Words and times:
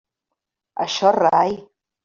Això 0.85 1.13
rai. 1.19 1.57